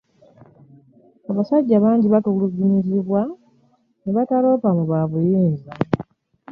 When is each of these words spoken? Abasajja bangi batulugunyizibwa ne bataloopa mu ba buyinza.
Abasajja 1.29 1.77
bangi 1.85 2.07
batulugunyizibwa 2.13 3.21
ne 4.01 4.11
bataloopa 4.15 4.69
mu 4.77 4.83
ba 4.91 5.01
buyinza. 5.09 5.71